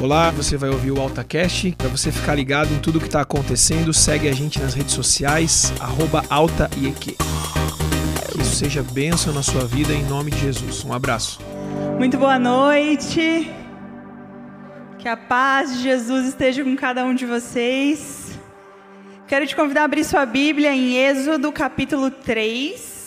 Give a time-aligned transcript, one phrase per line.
[0.00, 1.74] Olá, você vai ouvir o AltaCast.
[1.76, 5.72] Para você ficar ligado em tudo que está acontecendo, segue a gente nas redes sociais,
[6.30, 7.16] AltaIEQ.
[8.30, 10.84] Que isso seja bênção na sua vida em nome de Jesus.
[10.84, 11.40] Um abraço.
[11.98, 13.50] Muito boa noite.
[15.00, 18.38] Que a paz de Jesus esteja com cada um de vocês.
[19.26, 22.97] Quero te convidar a abrir sua Bíblia em Êxodo capítulo 3.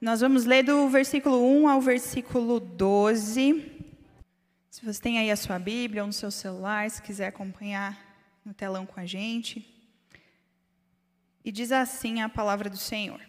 [0.00, 3.70] Nós vamos ler do versículo 1 ao versículo 12.
[4.70, 7.98] Se você tem aí a sua Bíblia ou no seu celular, se quiser acompanhar
[8.42, 9.62] no telão com a gente.
[11.44, 13.20] E diz assim a palavra do Senhor.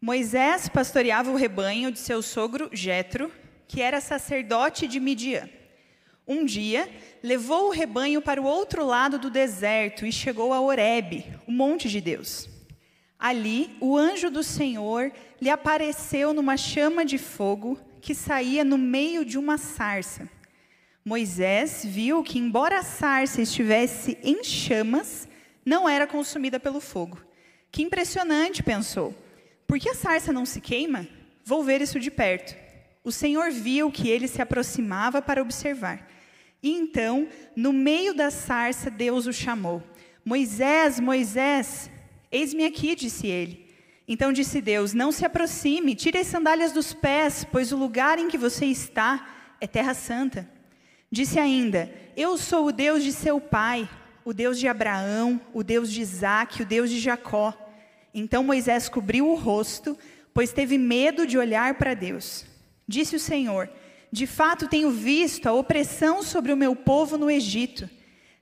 [0.00, 3.30] Moisés pastoreava o rebanho de seu sogro Jetro,
[3.68, 5.50] que era sacerdote de Midian.
[6.26, 6.90] Um dia,
[7.22, 11.90] levou o rebanho para o outro lado do deserto e chegou a Horebe, o monte
[11.90, 12.53] de Deus.
[13.24, 15.10] Ali, o anjo do Senhor
[15.40, 20.28] lhe apareceu numa chama de fogo que saía no meio de uma sarça.
[21.02, 25.26] Moisés viu que, embora a sarça estivesse em chamas,
[25.64, 27.18] não era consumida pelo fogo.
[27.72, 29.14] Que impressionante, pensou.
[29.66, 31.08] Por que a sarça não se queima?
[31.42, 32.54] Vou ver isso de perto.
[33.02, 36.06] O Senhor viu que ele se aproximava para observar.
[36.62, 39.82] E então, no meio da sarça, Deus o chamou:
[40.22, 41.88] Moisés, Moisés.
[42.34, 43.64] Eis-me aqui, disse ele.
[44.08, 48.26] Então disse Deus: Não se aproxime, tire as sandálias dos pés, pois o lugar em
[48.26, 50.50] que você está é terra santa.
[51.12, 53.88] Disse ainda: Eu sou o Deus de seu pai,
[54.24, 57.56] o Deus de Abraão, o Deus de Isaque, o Deus de Jacó.
[58.12, 59.96] Então Moisés cobriu o rosto,
[60.34, 62.44] pois teve medo de olhar para Deus.
[62.88, 63.70] Disse o Senhor:
[64.10, 67.88] De fato tenho visto a opressão sobre o meu povo no Egito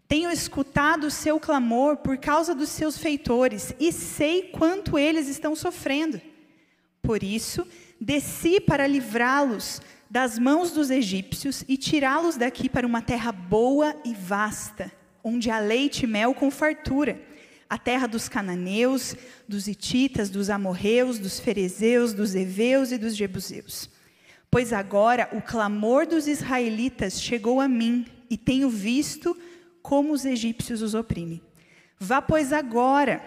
[0.08, 5.56] tenho escutado o seu clamor por causa dos seus feitores e sei quanto eles estão
[5.56, 6.20] sofrendo.
[7.02, 7.66] Por isso,
[8.00, 14.12] desci para livrá-los das mãos dos egípcios e tirá-los daqui para uma terra boa e
[14.12, 14.92] vasta,
[15.24, 17.18] onde há leite e mel com fartura,
[17.68, 19.16] a terra dos cananeus,
[19.48, 23.88] dos ititas, dos amorreus, dos ferezeus, dos heveus e dos jebuseus.
[24.50, 29.34] Pois agora o clamor dos israelitas chegou a mim e tenho visto
[29.82, 31.42] como os egípcios os oprimem.
[31.98, 33.22] Vá, pois, agora,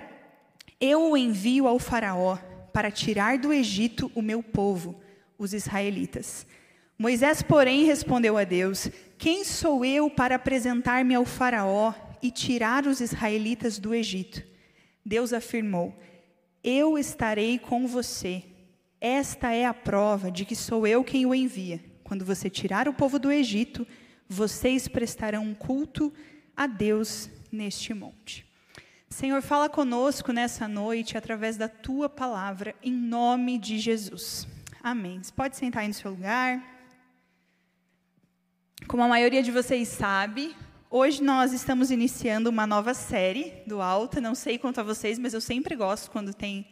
[0.79, 2.37] eu o envio ao Faraó
[2.73, 4.99] para tirar do Egito o meu povo,
[5.37, 6.45] os israelitas.
[6.97, 12.99] Moisés, porém, respondeu a Deus: Quem sou eu para apresentar-me ao Faraó e tirar os
[13.01, 14.43] israelitas do Egito?
[15.05, 15.93] Deus afirmou:
[16.63, 18.43] Eu estarei com você.
[18.99, 21.79] Esta é a prova de que sou eu quem o envia.
[22.03, 23.85] Quando você tirar o povo do Egito,
[24.27, 26.11] vocês prestarão um culto
[26.55, 28.45] a Deus neste monte.
[29.09, 34.47] Senhor, fala conosco nessa noite através da tua palavra, em nome de Jesus.
[34.83, 35.21] Amém.
[35.23, 36.61] Você pode sentar aí no seu lugar.
[38.87, 40.55] Como a maioria de vocês sabe,
[40.89, 44.19] hoje nós estamos iniciando uma nova série do Alta.
[44.19, 46.67] Não sei quanto a vocês, mas eu sempre gosto quando tem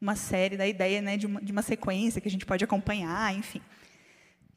[0.00, 3.34] uma série, da ideia né, de, uma, de uma sequência que a gente pode acompanhar,
[3.34, 3.62] enfim.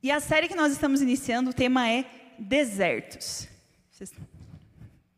[0.04, 2.06] E a série que nós estamos iniciando, o tema é
[2.38, 3.48] Desertos.
[3.90, 4.12] Vocês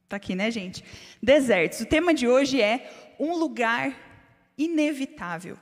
[0.09, 0.83] Está aqui, né, gente?
[1.21, 1.81] Desertos.
[1.81, 3.95] O tema de hoje é um lugar
[4.57, 5.55] inevitável.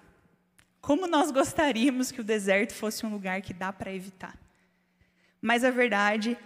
[0.80, 4.40] Como nós gostaríamos que o deserto fosse um lugar que dá para evitar.
[5.42, 6.38] Mas a verdade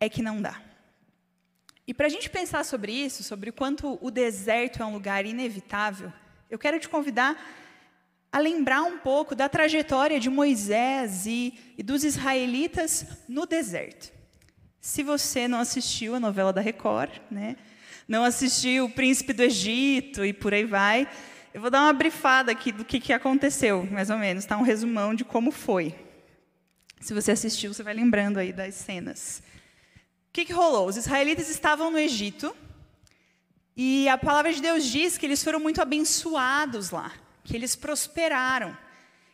[0.00, 0.58] é que não dá.
[1.86, 5.26] E para a gente pensar sobre isso, sobre o quanto o deserto é um lugar
[5.26, 6.10] inevitável,
[6.48, 7.38] eu quero te convidar
[8.32, 14.13] a lembrar um pouco da trajetória de Moisés e, e dos israelitas no deserto.
[14.84, 17.56] Se você não assistiu a novela da Record, né?
[18.06, 21.08] não assistiu O Príncipe do Egito e por aí vai,
[21.54, 24.58] eu vou dar uma brifada aqui do que, que aconteceu, mais ou menos, tá?
[24.58, 25.94] um resumão de como foi.
[27.00, 29.42] Se você assistiu, você vai lembrando aí das cenas.
[30.28, 30.86] O que, que rolou?
[30.86, 32.54] Os israelitas estavam no Egito
[33.74, 37.10] e a palavra de Deus diz que eles foram muito abençoados lá,
[37.42, 38.76] que eles prosperaram.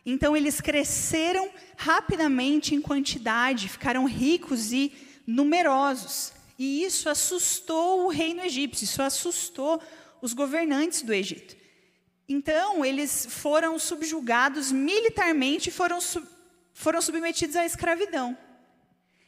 [0.05, 6.33] Então eles cresceram rapidamente em quantidade, ficaram ricos e numerosos.
[6.57, 9.81] E isso assustou o reino egípcio, isso assustou
[10.21, 11.55] os governantes do Egito.
[12.29, 15.99] Então, eles foram subjugados militarmente e foram,
[16.73, 18.37] foram submetidos à escravidão.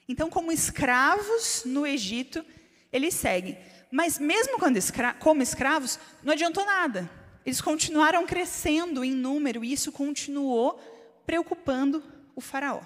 [0.07, 2.45] Então, como escravos no Egito,
[2.91, 3.57] eles seguem.
[3.91, 7.09] Mas, mesmo quando escra como escravos, não adiantou nada.
[7.45, 10.79] Eles continuaram crescendo em número e isso continuou
[11.25, 12.03] preocupando
[12.35, 12.81] o Faraó.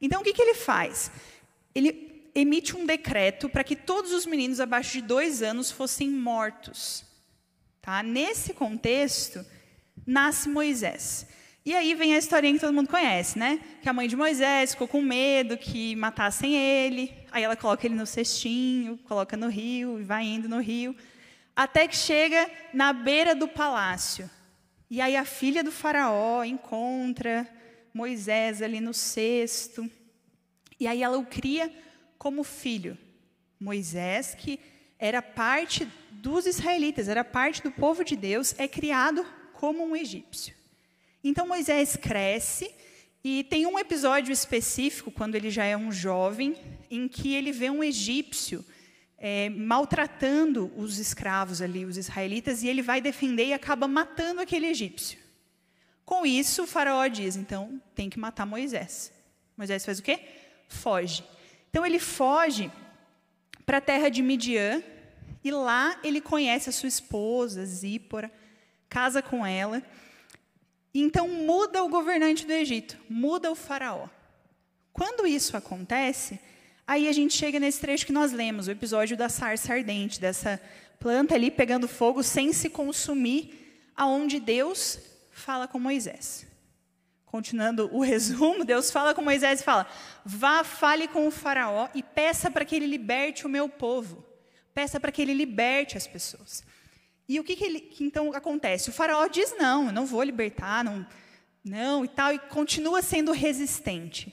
[0.00, 1.10] Então, o que, que ele faz?
[1.74, 2.07] Ele
[2.40, 7.04] emite um decreto para que todos os meninos abaixo de dois anos fossem mortos.
[7.82, 8.02] Tá?
[8.02, 9.44] Nesse contexto,
[10.06, 11.26] nasce Moisés.
[11.64, 13.60] E aí vem a historinha que todo mundo conhece, né?
[13.82, 17.12] Que a mãe de Moisés ficou com medo que matassem ele.
[17.30, 20.96] Aí ela coloca ele no cestinho, coloca no rio e vai indo no rio.
[21.54, 24.30] Até que chega na beira do palácio.
[24.88, 27.46] E aí a filha do faraó encontra
[27.92, 29.90] Moisés ali no cesto.
[30.78, 31.70] E aí ela o cria
[32.18, 32.98] como filho.
[33.60, 34.60] Moisés, que
[34.98, 40.54] era parte dos israelitas, era parte do povo de Deus, é criado como um egípcio.
[41.22, 42.70] Então Moisés cresce
[43.22, 46.56] e tem um episódio específico, quando ele já é um jovem,
[46.90, 48.64] em que ele vê um egípcio
[49.18, 54.66] é, maltratando os escravos ali, os israelitas, e ele vai defender e acaba matando aquele
[54.66, 55.18] egípcio.
[56.04, 59.12] Com isso, o faraó diz: então tem que matar Moisés.
[59.56, 60.20] Moisés faz o quê?
[60.68, 61.24] Foge.
[61.70, 62.70] Então ele foge
[63.64, 64.82] para a terra de Midian,
[65.44, 68.30] e lá ele conhece a sua esposa, Zípora,
[68.88, 69.82] casa com ela.
[70.94, 74.08] Então muda o governante do Egito, muda o faraó.
[74.92, 76.40] Quando isso acontece,
[76.86, 80.60] aí a gente chega nesse trecho que nós lemos, o episódio da sarça ardente, dessa
[80.98, 84.98] planta ali pegando fogo sem se consumir, aonde Deus
[85.30, 86.46] fala com Moisés.
[87.30, 89.86] Continuando o resumo, Deus fala com Moisés e fala:
[90.24, 94.24] Vá, fale com o Faraó e peça para que ele liberte o meu povo.
[94.74, 96.62] Peça para que ele liberte as pessoas.
[97.28, 98.88] E o que, que, ele, que então acontece?
[98.88, 101.06] O faraó diz não, eu não vou libertar, não,
[101.62, 104.32] não e tal, e continua sendo resistente.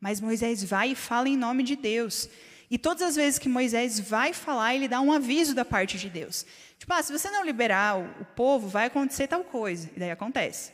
[0.00, 2.28] Mas Moisés vai e fala em nome de Deus.
[2.70, 6.08] E todas as vezes que Moisés vai falar, ele dá um aviso da parte de
[6.08, 6.46] Deus.
[6.78, 9.90] Tipo, ah, se você não liberar o, o povo, vai acontecer tal coisa.
[9.96, 10.72] E daí acontece.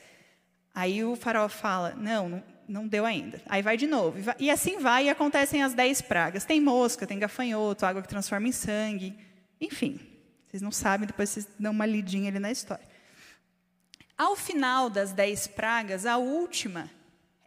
[0.75, 3.41] Aí o faraó fala, não, não, deu ainda.
[3.47, 4.19] Aí vai de novo.
[4.39, 6.45] E assim vai e acontecem as dez pragas.
[6.45, 9.19] Tem mosca, tem gafanhoto, água que transforma em sangue.
[9.61, 10.01] Enfim,
[10.47, 12.85] vocês não sabem, depois vocês dão uma lidinha ali na história.
[14.17, 16.91] Ao final das dez pragas, a última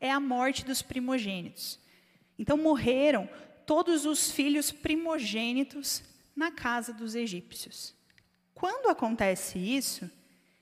[0.01, 1.79] é a morte dos primogênitos.
[2.37, 3.29] Então morreram
[3.65, 6.03] todos os filhos primogênitos
[6.35, 7.95] na casa dos egípcios.
[8.53, 10.09] Quando acontece isso,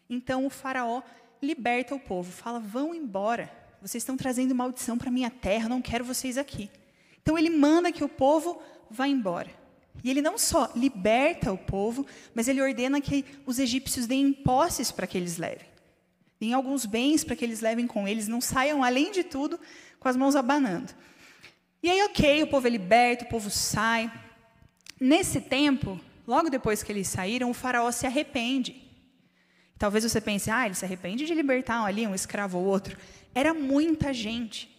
[0.09, 1.01] então o faraó
[1.41, 3.51] liberta o povo, fala: vão embora,
[3.81, 6.69] vocês estão trazendo maldição para minha terra, não quero vocês aqui.
[7.21, 9.49] Então ele manda que o povo vá embora.
[10.03, 14.91] E ele não só liberta o povo, mas ele ordena que os egípcios deem posses
[14.91, 15.67] para que eles levem.
[16.39, 19.59] Deem alguns bens para que eles levem com eles, não saiam, além de tudo,
[19.99, 20.91] com as mãos abanando.
[21.83, 24.11] E aí, ok, o povo é liberto, o povo sai.
[24.99, 28.90] Nesse tempo, logo depois que eles saíram, o faraó se arrepende.
[29.81, 32.95] Talvez você pense, ah, ele se arrepende de libertar ali um escravo ou outro.
[33.33, 34.69] Era muita gente.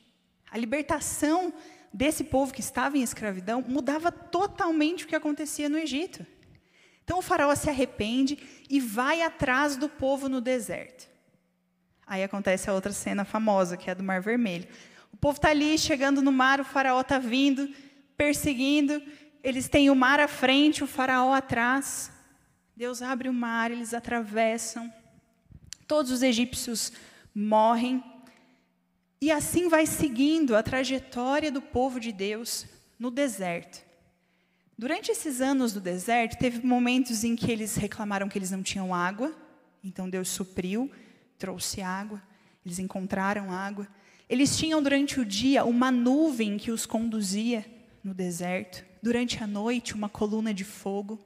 [0.49, 1.52] A libertação
[1.93, 6.25] desse povo que estava em escravidão mudava totalmente o que acontecia no Egito.
[7.02, 8.38] Então o faraó se arrepende
[8.70, 11.08] e vai atrás do povo no deserto.
[12.06, 14.69] Aí acontece a outra cena famosa, que é a do Mar Vermelho.
[15.12, 17.69] O povo está ali chegando no mar, o faraó está vindo,
[18.16, 19.02] perseguindo.
[19.43, 22.12] Eles têm o mar à frente, o faraó atrás.
[22.77, 24.93] Deus abre o mar, eles atravessam.
[25.87, 26.93] Todos os egípcios
[27.35, 28.03] morrem.
[29.21, 32.67] E assim vai seguindo a trajetória do povo de Deus
[32.99, 33.85] no deserto.
[34.77, 38.95] Durante esses anos do deserto, teve momentos em que eles reclamaram que eles não tinham
[38.95, 39.33] água,
[39.85, 40.91] então Deus supriu,
[41.39, 42.21] trouxe água,
[42.65, 43.87] eles encontraram água.
[44.29, 47.64] Eles tinham durante o dia uma nuvem que os conduzia
[48.02, 51.21] no deserto, durante a noite, uma coluna de fogo.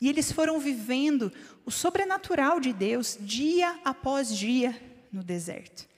[0.00, 1.32] E eles foram vivendo
[1.64, 4.80] o sobrenatural de Deus dia após dia
[5.12, 5.88] no deserto.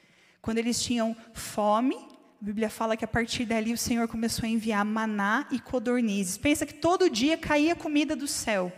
[0.41, 1.97] Quando eles tinham fome,
[2.41, 6.39] a Bíblia fala que a partir dali o Senhor começou a enviar maná e codornizes.
[6.39, 8.73] Pensa que todo dia caía comida do céu.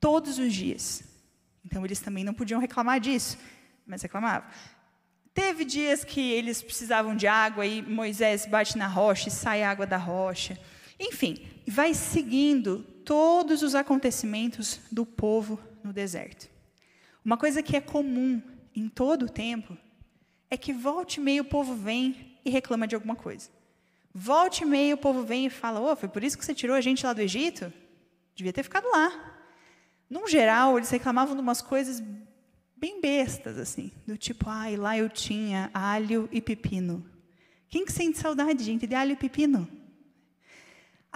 [0.00, 1.04] Todos os dias.
[1.64, 3.38] Então eles também não podiam reclamar disso,
[3.86, 4.48] mas reclamavam.
[5.32, 9.86] Teve dias que eles precisavam de água e Moisés bate na rocha e sai água
[9.86, 10.58] da rocha.
[10.98, 16.48] Enfim, vai seguindo todos os acontecimentos do povo no deserto.
[17.24, 18.40] Uma coisa que é comum
[18.74, 19.76] em todo o tempo
[20.50, 23.50] é que volte e meio o povo vem e reclama de alguma coisa.
[24.14, 26.74] Volte e meio o povo vem e fala: oh, foi por isso que você tirou
[26.74, 27.72] a gente lá do Egito?
[28.34, 29.34] Devia ter ficado lá.
[30.08, 32.02] Num geral, eles reclamavam de umas coisas
[32.76, 37.04] bem bestas, assim, do tipo, ai, lá eu tinha alho e pepino.
[37.68, 39.68] Quem que sente saudade, gente, de alho e pepino?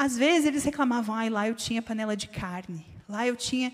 [0.01, 3.71] Às vezes eles reclamavam, ai, lá eu tinha panela de carne, lá eu tinha.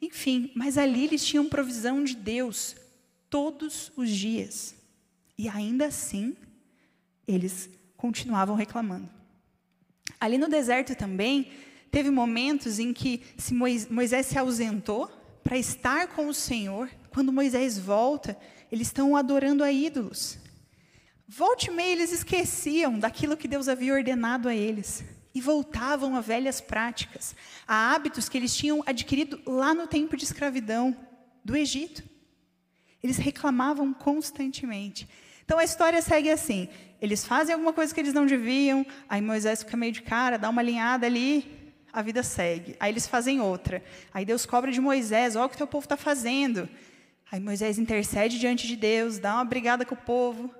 [0.00, 2.74] Enfim, mas ali eles tinham provisão de Deus
[3.28, 4.74] todos os dias.
[5.36, 6.34] E ainda assim,
[7.28, 9.06] eles continuavam reclamando.
[10.18, 11.50] Ali no deserto também,
[11.90, 13.22] teve momentos em que
[13.90, 15.10] Moisés se ausentou
[15.44, 16.88] para estar com o Senhor.
[17.10, 18.34] Quando Moisés volta,
[18.72, 20.38] eles estão adorando a ídolos.
[21.28, 25.04] Volte e meia eles esqueciam daquilo que Deus havia ordenado a eles
[25.36, 27.36] e voltavam a velhas práticas,
[27.68, 30.96] a hábitos que eles tinham adquirido lá no tempo de escravidão
[31.44, 32.02] do Egito.
[33.02, 35.06] Eles reclamavam constantemente.
[35.44, 36.70] Então a história segue assim:
[37.02, 40.48] eles fazem alguma coisa que eles não deviam, aí Moisés fica meio de cara, dá
[40.48, 42.74] uma alinhada ali, a vida segue.
[42.80, 43.84] Aí eles fazem outra.
[44.14, 46.66] Aí Deus cobra de Moisés: olha o que teu povo está fazendo.
[47.30, 50.50] Aí Moisés intercede diante de Deus, dá uma brigada com o povo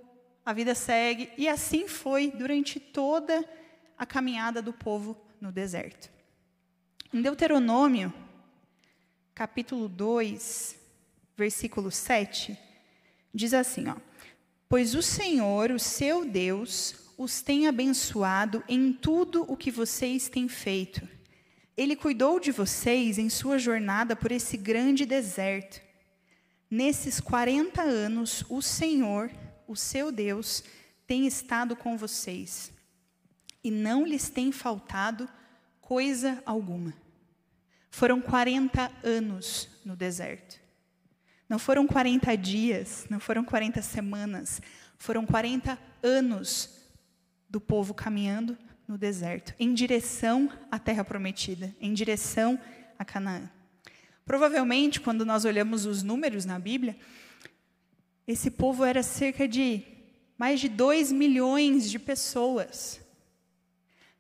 [0.47, 3.45] a vida segue, e assim foi durante toda a
[4.05, 6.11] caminhada do povo no deserto.
[7.15, 8.13] Em Deuteronômio,
[9.35, 10.77] capítulo 2,
[11.37, 12.59] versículo 7,
[13.33, 13.97] diz assim, ó:
[14.69, 20.49] Pois o Senhor, o seu Deus, os tem abençoado em tudo o que vocês têm
[20.49, 21.09] feito.
[21.77, 25.81] Ele cuidou de vocês em sua jornada por esse grande deserto.
[26.69, 29.31] Nesses 40 anos, o Senhor
[29.67, 30.63] o seu Deus,
[31.07, 32.73] tem estado com vocês
[33.67, 35.29] e não lhes tem faltado
[35.81, 36.95] coisa alguma.
[37.91, 40.61] Foram 40 anos no deserto.
[41.49, 44.63] Não foram 40 dias, não foram 40 semanas,
[44.97, 46.79] foram 40 anos
[47.51, 48.57] do povo caminhando
[48.87, 52.61] no deserto, em direção à terra prometida, em direção
[52.97, 53.51] a Canaã.
[54.25, 56.97] Provavelmente, quando nós olhamos os números na Bíblia,
[58.29, 59.83] esse povo era cerca de
[60.39, 63.05] mais de 2 milhões de pessoas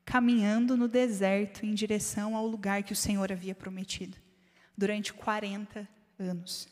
[0.07, 4.17] caminhando no deserto em direção ao lugar que o Senhor havia prometido
[4.79, 5.87] durante 40
[6.17, 6.69] anos.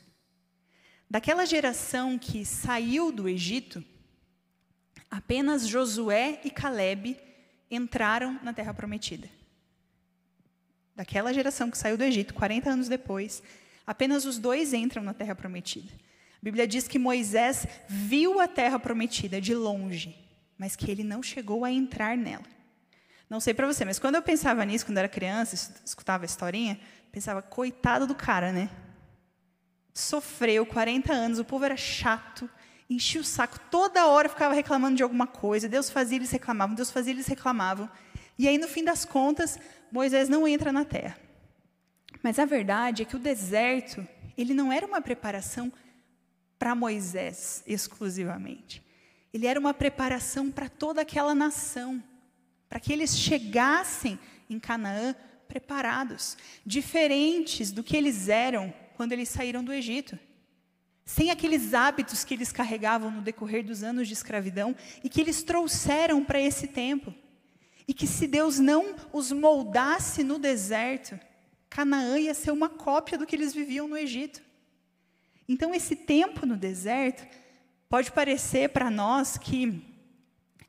[1.10, 3.84] Daquela geração que saiu do Egito,
[5.10, 7.18] apenas Josué e Caleb
[7.68, 9.28] entraram na terra prometida.
[10.94, 13.42] Daquela geração que saiu do Egito, 40 anos depois,
[13.84, 15.92] apenas os dois entram na terra prometida.
[15.92, 20.16] A Bíblia diz que Moisés viu a terra prometida de longe,
[20.56, 22.53] mas que ele não chegou a entrar nela.
[23.28, 25.54] Não sei para você, mas quando eu pensava nisso, quando era criança,
[25.84, 26.78] escutava a historinha,
[27.10, 28.68] pensava, coitado do cara, né?
[29.92, 32.48] Sofreu 40 anos, o povo era chato,
[32.88, 36.90] enchia o saco, toda hora ficava reclamando de alguma coisa, Deus fazia, eles reclamavam, Deus
[36.90, 37.88] fazia, eles reclamavam.
[38.38, 39.58] E aí, no fim das contas,
[39.90, 41.16] Moisés não entra na terra.
[42.22, 45.72] Mas a verdade é que o deserto, ele não era uma preparação
[46.58, 48.82] para Moisés exclusivamente.
[49.32, 52.02] Ele era uma preparação para toda aquela nação,
[52.74, 54.18] para que eles chegassem
[54.50, 55.14] em Canaã
[55.46, 60.18] preparados, diferentes do que eles eram quando eles saíram do Egito.
[61.04, 65.44] Sem aqueles hábitos que eles carregavam no decorrer dos anos de escravidão e que eles
[65.44, 67.14] trouxeram para esse tempo.
[67.86, 71.16] E que se Deus não os moldasse no deserto,
[71.70, 74.42] Canaã ia ser uma cópia do que eles viviam no Egito.
[75.48, 77.24] Então, esse tempo no deserto
[77.88, 79.93] pode parecer para nós que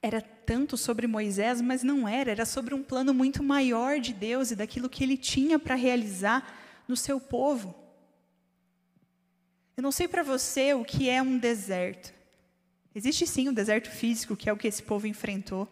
[0.05, 4.51] era tanto sobre Moisés, mas não era, era sobre um plano muito maior de Deus
[4.51, 6.47] e daquilo que ele tinha para realizar
[6.88, 7.74] no seu povo.
[9.75, 12.13] Eu não sei para você o que é um deserto.
[12.93, 15.67] Existe sim um deserto físico, que é o que esse povo enfrentou,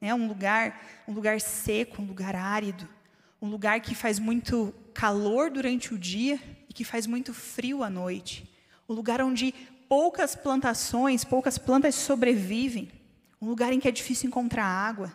[0.00, 0.14] né?
[0.14, 2.88] Um lugar, um lugar seco, um lugar árido,
[3.40, 6.40] um lugar que faz muito calor durante o dia
[6.74, 8.50] que faz muito frio à noite,
[8.88, 9.54] um lugar onde
[9.88, 12.90] poucas plantações, poucas plantas sobrevivem,
[13.44, 15.14] um lugar em que é difícil encontrar água.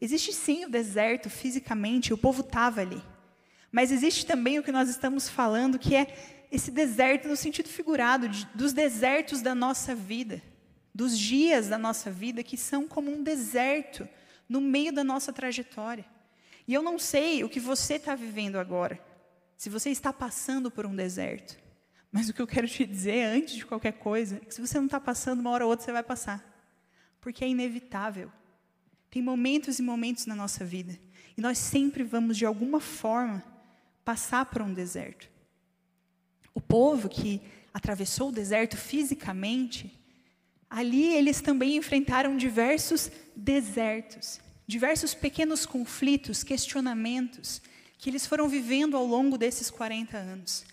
[0.00, 3.00] Existe sim o deserto fisicamente, o povo estava ali.
[3.70, 8.28] Mas existe também o que nós estamos falando, que é esse deserto no sentido figurado,
[8.28, 10.42] de, dos desertos da nossa vida,
[10.92, 14.08] dos dias da nossa vida que são como um deserto
[14.48, 16.04] no meio da nossa trajetória.
[16.66, 19.00] E eu não sei o que você está vivendo agora
[19.56, 21.56] se você está passando por um deserto.
[22.10, 24.76] Mas o que eu quero te dizer antes de qualquer coisa é que se você
[24.78, 26.51] não está passando, uma hora ou outra você vai passar.
[27.22, 28.30] Porque é inevitável.
[29.10, 30.98] Tem momentos e momentos na nossa vida.
[31.36, 33.42] E nós sempre vamos, de alguma forma,
[34.04, 35.30] passar por um deserto.
[36.52, 37.40] O povo que
[37.72, 39.98] atravessou o deserto fisicamente,
[40.68, 47.62] ali eles também enfrentaram diversos desertos, diversos pequenos conflitos, questionamentos,
[47.96, 50.64] que eles foram vivendo ao longo desses 40 anos.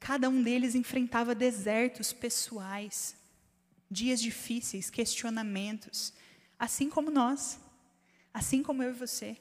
[0.00, 3.14] Cada um deles enfrentava desertos pessoais,
[3.90, 6.12] dias difíceis, questionamentos,
[6.58, 7.58] assim como nós,
[8.32, 9.36] assim como eu e você.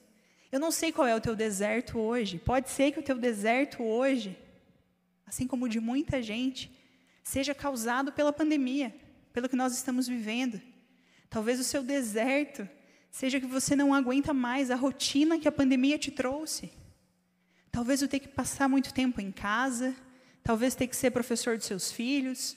[0.51, 2.39] Eu não sei qual é o teu deserto hoje.
[2.39, 4.37] Pode ser que o teu deserto hoje,
[5.25, 6.71] assim como o de muita gente,
[7.23, 8.95] seja causado pela pandemia,
[9.33, 10.61] pelo que nós estamos vivendo.
[11.29, 12.67] Talvez o seu deserto
[13.11, 16.71] seja que você não aguenta mais a rotina que a pandemia te trouxe.
[17.71, 19.93] Talvez eu tenha que passar muito tempo em casa,
[20.41, 22.55] talvez tenha que ser professor de seus filhos.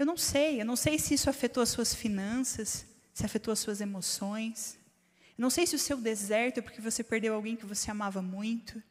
[0.00, 3.58] Eu não sei, eu não sei se isso afetou as suas finanças, se afetou as
[3.58, 4.78] suas emoções.
[5.36, 8.22] Eu não sei se o seu deserto é porque você perdeu alguém que você amava
[8.22, 8.82] muito,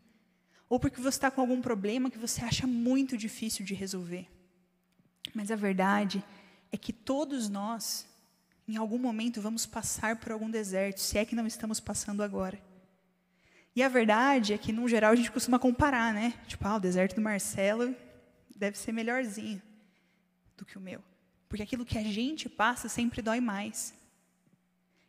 [0.70, 4.28] ou porque você está com algum problema que você acha muito difícil de resolver.
[5.34, 6.24] Mas a verdade
[6.72, 8.06] é que todos nós,
[8.68, 12.62] em algum momento, vamos passar por algum deserto, se é que não estamos passando agora.
[13.76, 16.36] E a verdade é que, no geral, a gente costuma comparar, né?
[16.46, 17.96] Tipo, ah, o deserto do Marcelo
[18.56, 19.60] deve ser melhorzinho
[20.60, 21.02] do que o meu.
[21.48, 23.94] Porque aquilo que a gente passa sempre dói mais.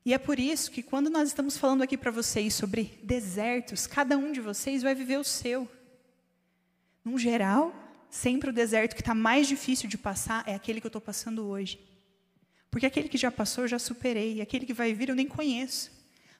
[0.04, 4.16] E é por isso que quando nós estamos falando aqui para vocês sobre desertos, cada
[4.16, 5.70] um de vocês vai viver o seu.
[7.04, 7.74] Num geral,
[8.08, 11.46] sempre o deserto que está mais difícil de passar é aquele que eu estou passando
[11.46, 11.78] hoje.
[12.70, 15.26] Porque aquele que já passou eu já superei, e aquele que vai vir eu nem
[15.26, 15.90] conheço.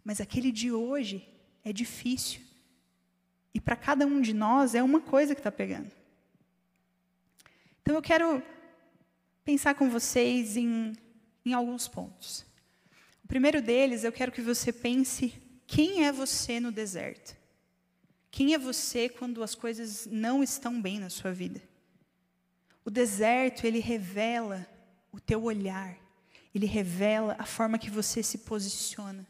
[0.02, 1.28] Mas aquele de hoje
[1.62, 2.40] é difícil.
[3.52, 5.90] E para cada um de nós é uma coisa que está pegando.
[7.82, 8.42] Então eu quero
[9.50, 10.92] pensar com vocês em,
[11.44, 12.46] em alguns pontos.
[13.24, 15.34] O primeiro deles, eu quero que você pense
[15.66, 17.36] quem é você no deserto.
[18.30, 21.60] Quem é você quando as coisas não estão bem na sua vida?
[22.84, 24.64] O deserto, ele revela
[25.10, 25.98] o teu olhar,
[26.54, 29.26] ele revela a forma que você se posiciona,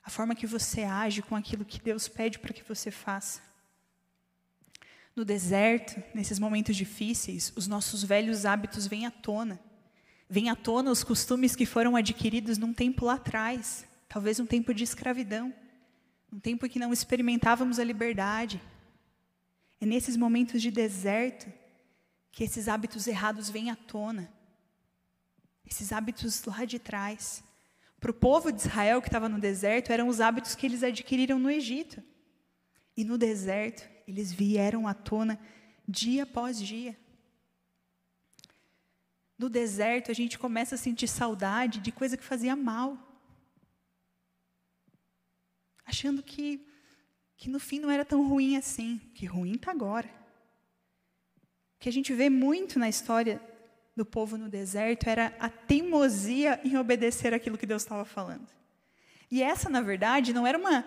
[0.00, 3.42] a forma que você age com aquilo que Deus pede para que você faça.
[5.18, 9.58] No deserto, nesses momentos difíceis, os nossos velhos hábitos vêm à tona.
[10.30, 14.72] Vêm à tona os costumes que foram adquiridos num tempo lá atrás, talvez um tempo
[14.72, 15.52] de escravidão,
[16.32, 18.62] um tempo em que não experimentávamos a liberdade.
[19.80, 21.52] É nesses momentos de deserto
[22.30, 24.32] que esses hábitos errados vêm à tona.
[25.68, 27.42] Esses hábitos lá de trás.
[27.98, 31.40] Para o povo de Israel que estava no deserto, eram os hábitos que eles adquiriram
[31.40, 32.00] no Egito.
[32.96, 35.38] E no deserto, eles vieram à tona
[35.86, 36.98] dia após dia.
[39.38, 42.98] No deserto, a gente começa a sentir saudade de coisa que fazia mal.
[45.84, 46.66] Achando que,
[47.36, 48.98] que no fim não era tão ruim assim.
[49.14, 50.08] Que ruim está agora.
[51.76, 53.40] O que a gente vê muito na história
[53.94, 58.48] do povo no deserto era a teimosia em obedecer aquilo que Deus estava falando.
[59.30, 60.84] E essa, na verdade, não era uma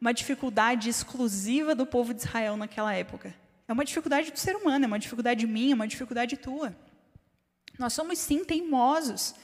[0.00, 3.34] uma dificuldade exclusiva do povo de Israel naquela época.
[3.68, 6.74] É uma dificuldade do ser humano, é uma dificuldade minha, é uma dificuldade tua.
[7.78, 9.34] Nós somos sim teimosos.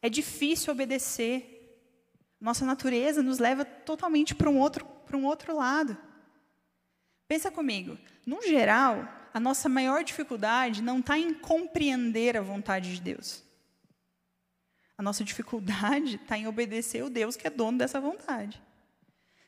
[0.00, 1.54] É difícil obedecer.
[2.40, 5.96] Nossa natureza nos leva totalmente para um outro, para um outro lado.
[7.26, 7.98] Pensa comigo.
[8.24, 13.44] No geral, a nossa maior dificuldade não está em compreender a vontade de Deus.
[14.96, 18.60] A nossa dificuldade está em obedecer o Deus que é dono dessa vontade.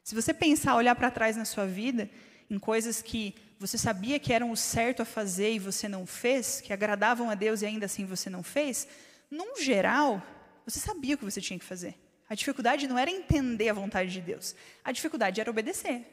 [0.02, 2.10] Se você pensar, olhar para trás na sua vida,
[2.48, 6.60] em coisas que você sabia que eram o certo a fazer e você não fez,
[6.60, 8.88] que agradavam a Deus e ainda assim você não fez,
[9.30, 10.22] num geral,
[10.64, 11.94] você sabia o que você tinha que fazer.
[12.28, 16.06] A dificuldade não era entender a vontade de Deus, a dificuldade era obedecer.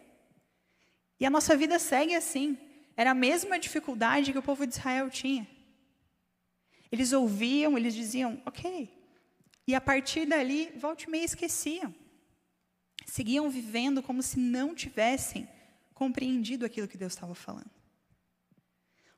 [1.19, 2.57] E a nossa vida segue assim.
[2.95, 5.47] Era a mesma dificuldade que o povo de Israel tinha.
[6.91, 8.89] Eles ouviam, eles diziam, ok.
[9.67, 11.93] E a partir dali, volte e meia esqueciam
[13.07, 15.47] seguiam vivendo como se não tivessem
[15.93, 17.71] compreendido aquilo que Deus estava falando.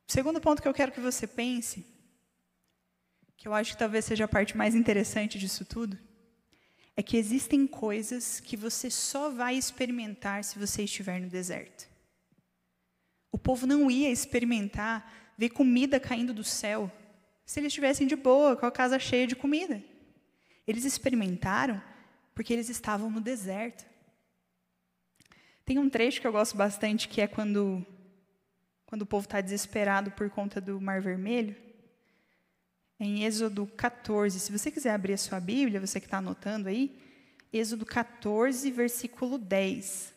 [0.07, 1.85] O segundo ponto que eu quero que você pense,
[3.35, 5.97] que eu acho que talvez seja a parte mais interessante disso tudo,
[6.95, 11.87] é que existem coisas que você só vai experimentar se você estiver no deserto.
[13.31, 16.91] O povo não ia experimentar ver comida caindo do céu
[17.45, 19.83] se eles estivessem de boa, com a casa cheia de comida.
[20.67, 21.81] Eles experimentaram
[22.39, 23.85] porque eles estavam no deserto.
[25.65, 27.85] Tem um trecho que eu gosto bastante que é quando,
[28.85, 31.53] quando o povo está desesperado por conta do Mar Vermelho.
[32.97, 34.39] Em Êxodo 14.
[34.39, 36.97] Se você quiser abrir a sua Bíblia, você que está anotando aí,
[37.51, 40.13] Êxodo 14, versículo 10.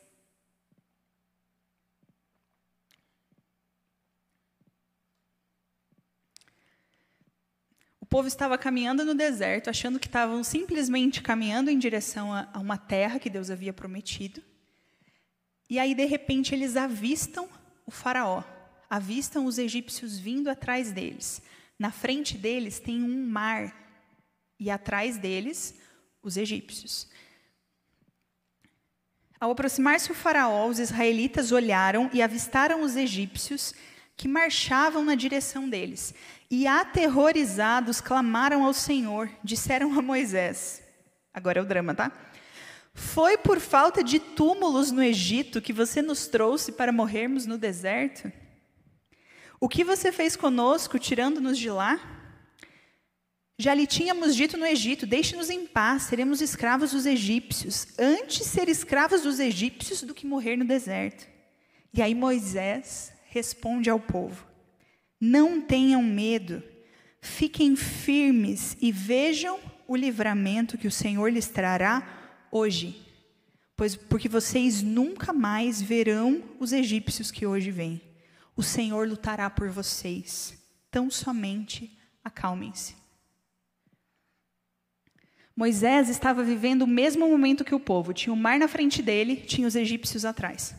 [8.12, 13.18] Povo estava caminhando no deserto, achando que estavam simplesmente caminhando em direção a, uma terra
[13.18, 14.42] que Deus havia prometido.
[15.70, 17.48] E aí, de repente, eles avistam
[17.87, 18.44] o Faraó,
[18.90, 21.40] avistam os egípcios vindo atrás deles.
[21.79, 23.75] Na frente deles tem um mar,
[24.61, 25.75] e atrás deles,
[26.22, 27.09] os egípcios.
[29.40, 33.72] Ao aproximar-se o Faraó, os israelitas olharam e avistaram os egípcios
[34.18, 36.14] que marchavam na direção deles.
[36.54, 40.82] E aterrorizados clamaram ao Senhor, disseram a Moisés.
[41.32, 42.12] Agora é o drama, tá?
[42.92, 48.30] Foi por falta de túmulos no Egito que você nos trouxe para morrermos no deserto?
[49.58, 51.98] O que você fez conosco, tirando-nos de lá?
[53.58, 57.86] Já lhe tínhamos dito no Egito: Deixe-nos em paz, seremos escravos dos egípcios.
[57.98, 61.26] Antes ser escravos dos egípcios do que morrer no deserto.
[61.94, 64.51] E aí Moisés responde ao povo:
[65.24, 66.61] Não tenham medo,
[67.20, 73.06] fiquem firmes e vejam o livramento que o Senhor lhes trará hoje.
[73.76, 78.02] Pois porque vocês nunca mais verão os egípcios que hoje vêm.
[78.56, 80.61] O Senhor lutará por vocês.
[80.90, 82.96] Tão somente acalmem-se.
[85.54, 88.12] Moisés estava vivendo o mesmo momento que o povo.
[88.12, 90.74] Tinha o mar na frente dele, tinha os egípcios atrás.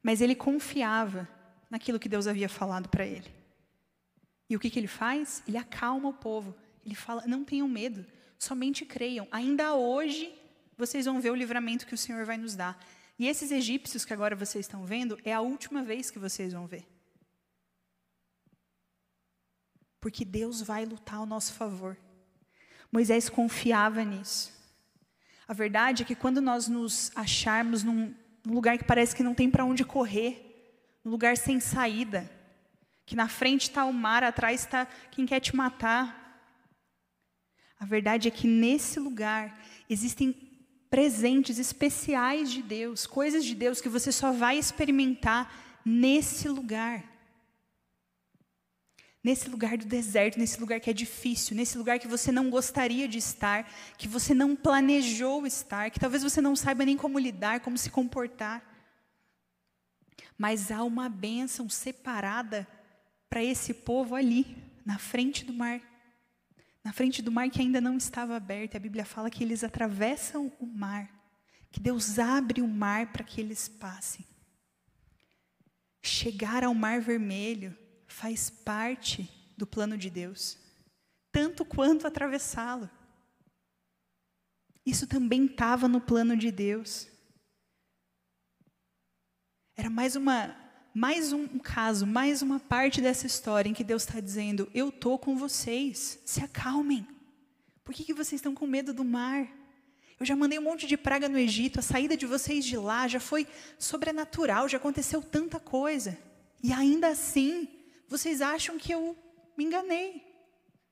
[0.00, 1.33] Mas ele confiava
[1.74, 3.28] naquilo que Deus havia falado para ele.
[4.48, 5.42] E o que, que ele faz?
[5.48, 6.54] Ele acalma o povo.
[6.86, 8.06] Ele fala: não tenham medo,
[8.38, 9.26] somente creiam.
[9.32, 10.32] Ainda hoje
[10.76, 12.78] vocês vão ver o livramento que o Senhor vai nos dar.
[13.18, 16.64] E esses egípcios que agora vocês estão vendo, é a última vez que vocês vão
[16.64, 16.86] ver.
[20.00, 21.96] Porque Deus vai lutar ao nosso favor.
[22.92, 24.52] Moisés confiava nisso.
[25.48, 29.34] A verdade é que quando nós nos acharmos num, num lugar que parece que não
[29.34, 30.53] tem para onde correr,
[31.04, 32.30] num lugar sem saída,
[33.04, 36.22] que na frente está o mar, atrás está quem quer te matar.
[37.78, 40.32] A verdade é que nesse lugar existem
[40.88, 45.52] presentes especiais de Deus, coisas de Deus que você só vai experimentar
[45.84, 47.14] nesse lugar
[49.24, 53.08] nesse lugar do deserto, nesse lugar que é difícil, nesse lugar que você não gostaria
[53.08, 57.60] de estar, que você não planejou estar, que talvez você não saiba nem como lidar,
[57.60, 58.73] como se comportar.
[60.36, 62.66] Mas há uma bênção separada
[63.28, 65.80] para esse povo ali, na frente do mar.
[66.82, 68.76] Na frente do mar que ainda não estava aberto.
[68.76, 71.08] A Bíblia fala que eles atravessam o mar,
[71.70, 74.24] que Deus abre o mar para que eles passem.
[76.02, 80.58] Chegar ao Mar Vermelho faz parte do plano de Deus,
[81.32, 82.90] tanto quanto atravessá-lo.
[84.84, 87.08] Isso também estava no plano de Deus.
[89.76, 90.56] Era mais uma,
[90.94, 95.18] mais um caso, mais uma parte dessa história em que Deus está dizendo: Eu estou
[95.18, 97.06] com vocês, se acalmem.
[97.82, 99.48] Por que, que vocês estão com medo do mar?
[100.18, 103.08] Eu já mandei um monte de praga no Egito, a saída de vocês de lá
[103.08, 106.16] já foi sobrenatural, já aconteceu tanta coisa.
[106.62, 107.68] E ainda assim,
[108.08, 109.18] vocês acham que eu
[109.58, 110.22] me enganei,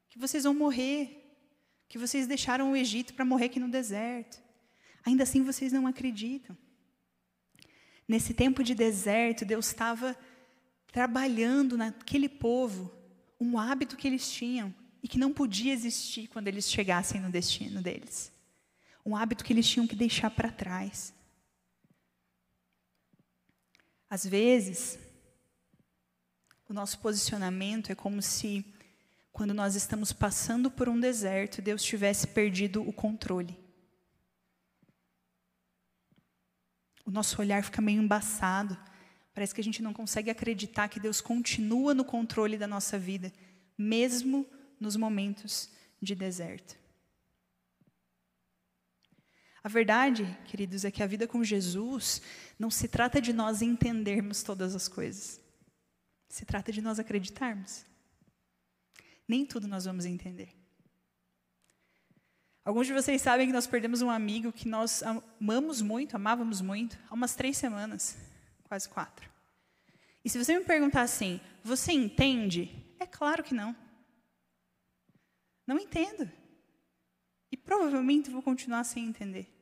[0.09, 1.23] que vocês vão morrer,
[1.88, 4.42] que vocês deixaram o Egito para morrer aqui no deserto.
[5.07, 6.57] Ainda assim vocês não acreditam.
[8.07, 10.17] Nesse tempo de deserto, Deus estava
[10.91, 12.93] trabalhando naquele povo
[13.41, 17.83] um hábito que eles tinham e que não podia existir quando eles chegassem no destino
[17.83, 18.33] deles.
[19.05, 21.12] Um hábito que eles tinham que deixar para trás.
[24.09, 24.99] Às vezes,
[26.69, 28.65] o nosso posicionamento é como se,
[29.33, 33.62] quando nós estamos passando por um deserto, Deus tivesse perdido o controle.
[37.05, 38.79] O nosso olhar fica meio embaçado.
[39.35, 43.33] Parece que a gente não consegue acreditar que Deus continua no controle da nossa vida,
[43.77, 44.47] mesmo
[44.79, 46.77] nos momentos de deserto.
[49.65, 52.21] A verdade, queridos, é que a vida com Jesus
[52.59, 55.41] não se trata de nós entendermos todas as coisas.
[56.29, 57.85] Se trata de nós acreditarmos.
[59.29, 60.62] Nem tudo nós vamos entender.
[62.64, 66.98] Alguns de vocês sabem que nós perdemos um amigo que nós amamos muito, amávamos muito,
[67.11, 68.16] há umas três semanas,
[68.64, 69.29] quase quatro.
[70.25, 72.70] E se você me perguntar assim, você entende?
[73.01, 73.75] É claro que não.
[75.66, 76.31] Não entendo.
[77.51, 79.53] E provavelmente vou continuar sem entender.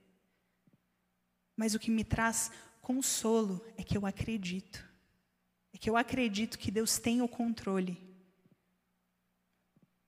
[1.57, 4.91] Mas o que me traz consolo é que eu acredito
[5.73, 7.99] é que eu acredito que Deus tem o controle.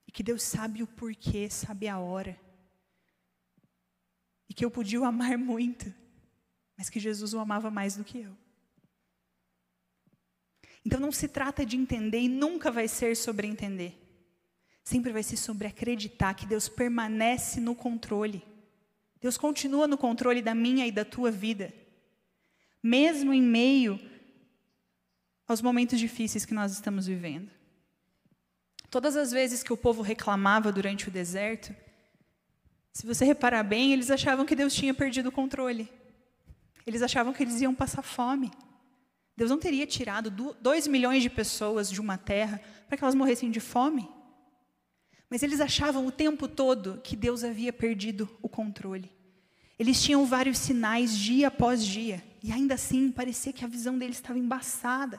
[0.06, 2.38] E que Deus sabe o porquê, sabe a hora.
[4.48, 5.92] E que eu podia o amar muito,
[6.76, 8.36] mas que Jesus o amava mais do que eu.
[10.84, 13.98] Então não se trata de entender e nunca vai ser sobre entender.
[14.84, 18.44] Sempre vai ser sobre acreditar que Deus permanece no controle.
[19.20, 21.72] Deus continua no controle da minha e da tua vida.
[22.82, 24.00] Mesmo em meio
[25.46, 27.48] aos momentos difíceis que nós estamos vivendo.
[28.90, 31.74] Todas as vezes que o povo reclamava durante o deserto,
[32.92, 35.90] se você reparar bem, eles achavam que Deus tinha perdido o controle.
[36.86, 38.50] Eles achavam que eles iam passar fome.
[39.34, 43.50] Deus não teria tirado dois milhões de pessoas de uma terra para que elas morressem
[43.50, 44.08] de fome.
[45.30, 49.10] Mas eles achavam o tempo todo que Deus havia perdido o controle.
[49.78, 54.16] Eles tinham vários sinais dia após dia, e ainda assim parecia que a visão deles
[54.16, 55.18] estava embaçada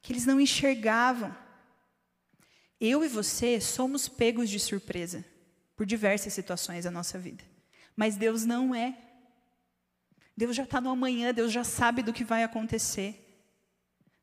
[0.00, 1.34] que eles não enxergavam.
[2.80, 5.24] Eu e você somos pegos de surpresa
[5.76, 7.44] por diversas situações da nossa vida.
[7.96, 8.96] Mas Deus não é.
[10.36, 13.18] Deus já está no amanhã, Deus já sabe do que vai acontecer.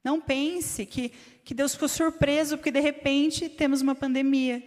[0.04, 1.10] Não pense que,
[1.44, 4.64] que Deus ficou surpreso porque de repente temos uma pandemia.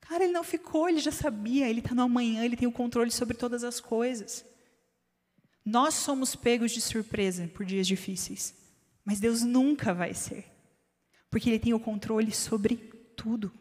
[0.00, 3.10] Cara, ele não ficou, ele já sabia, ele está no amanhã, ele tem o controle
[3.10, 4.44] sobre todas as coisas.
[5.64, 8.54] Nós somos pegos de surpresa por dias difíceis,
[9.04, 10.46] mas Deus nunca vai ser,
[11.30, 12.76] porque Ele tem o controle sobre
[13.16, 13.52] tudo.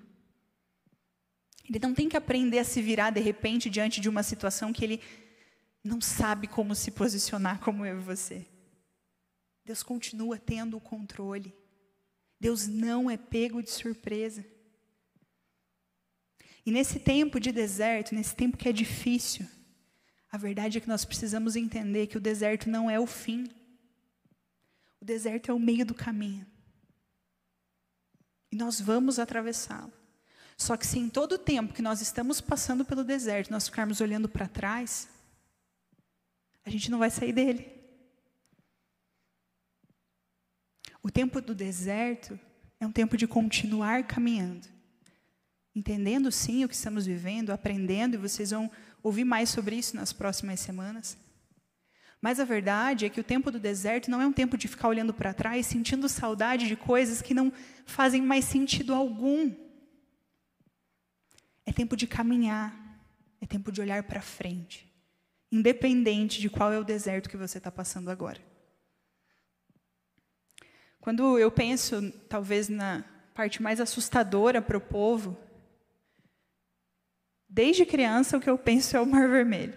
[1.69, 4.84] Ele não tem que aprender a se virar de repente diante de uma situação que
[4.84, 5.01] ele
[5.84, 8.45] não sabe como se posicionar, como eu e você.
[9.63, 11.55] Deus continua tendo o controle.
[12.39, 14.43] Deus não é pego de surpresa.
[16.65, 19.47] E nesse tempo de deserto, nesse tempo que é difícil,
[20.32, 23.47] a verdade é que nós precisamos entender que o deserto não é o fim.
[24.99, 26.47] O deserto é o meio do caminho.
[28.51, 29.98] E nós vamos atravessá-lo.
[30.60, 34.02] Só que se em todo o tempo que nós estamos passando pelo deserto, nós ficarmos
[34.02, 35.08] olhando para trás,
[36.65, 37.65] a gente não vai sair dele.
[41.02, 42.38] O tempo do deserto
[42.80, 44.67] é um tempo de continuar caminhando
[45.80, 48.69] entendendo sim o que estamos vivendo, aprendendo, e vocês vão
[49.02, 51.17] ouvir mais sobre isso nas próximas semanas.
[52.22, 54.89] Mas a verdade é que o tempo do deserto não é um tempo de ficar
[54.89, 57.52] olhando para trás, sentindo saudade de coisas que não
[57.86, 59.52] fazem mais sentido algum.
[61.69, 62.73] É tempo de caminhar,
[63.39, 64.91] é tempo de olhar para frente,
[65.51, 68.41] independente de qual é o deserto que você está passando agora.
[70.99, 73.03] Quando eu penso, talvez, na
[73.34, 75.38] parte mais assustadora para o povo,
[77.49, 79.73] Desde criança, o que eu penso é o Mar Vermelho.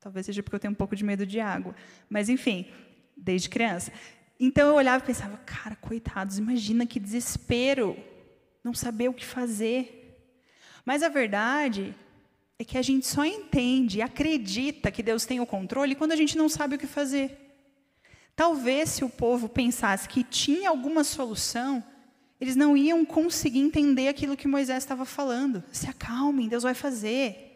[0.00, 1.72] Talvez seja porque eu tenho um pouco de medo de água.
[2.10, 2.68] Mas, enfim,
[3.16, 3.92] desde criança.
[4.40, 7.96] Então eu olhava e pensava, cara, coitados, imagina que desespero
[8.64, 10.01] não saber o que fazer.
[10.84, 11.94] Mas a verdade
[12.58, 16.36] é que a gente só entende acredita que Deus tem o controle quando a gente
[16.36, 17.38] não sabe o que fazer.
[18.34, 21.84] Talvez se o povo pensasse que tinha alguma solução,
[22.40, 25.62] eles não iam conseguir entender aquilo que Moisés estava falando.
[25.70, 27.50] Se acalmem, Deus vai fazer.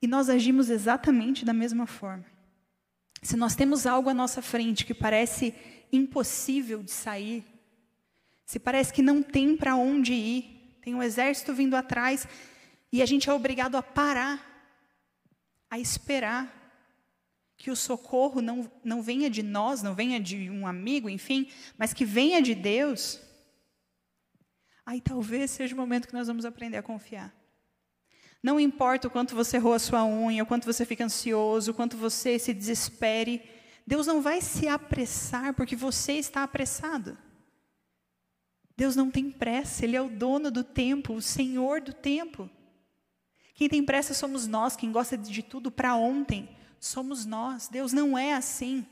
[0.00, 2.24] E nós agimos exatamente da mesma forma.
[3.22, 5.54] Se nós temos algo à nossa frente que parece
[5.92, 7.44] impossível de sair,
[8.46, 12.26] se parece que não tem para onde ir, tem um exército vindo atrás
[12.92, 14.44] e a gente é obrigado a parar,
[15.70, 16.60] a esperar
[17.56, 21.92] que o socorro não, não venha de nós, não venha de um amigo, enfim, mas
[21.92, 23.20] que venha de Deus,
[24.84, 27.34] aí talvez seja o momento que nós vamos aprender a confiar.
[28.42, 31.98] Não importa o quanto você roa sua unha, o quanto você fica ansioso, o quanto
[31.98, 33.42] você se desespere,
[33.86, 37.18] Deus não vai se apressar porque você está apressado.
[38.80, 42.48] Deus não tem pressa, Ele é o dono do tempo, o Senhor do tempo.
[43.52, 46.48] Quem tem pressa somos nós, quem gosta de tudo para ontem
[46.80, 47.68] somos nós.
[47.68, 48.86] Deus não é assim.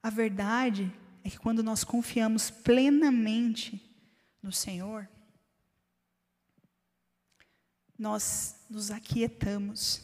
[0.00, 0.88] A verdade
[1.24, 3.84] é que quando nós confiamos plenamente
[4.40, 5.08] no Senhor,
[7.98, 10.00] nós nos aquietamos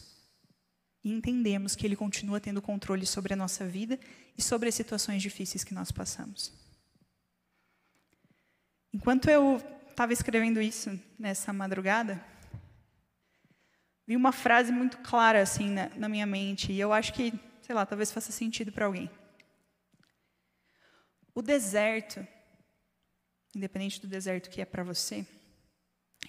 [1.01, 3.97] e entendemos que Ele continua tendo controle sobre a nossa vida
[4.37, 6.62] e sobre as situações difíceis que nós passamos.
[8.93, 9.57] Enquanto eu
[9.89, 12.23] estava escrevendo isso nessa madrugada,
[14.05, 17.73] vi uma frase muito clara assim na, na minha mente e eu acho que, sei
[17.73, 19.09] lá, talvez faça sentido para alguém.
[21.33, 22.25] O deserto,
[23.55, 25.25] independente do deserto que é para você,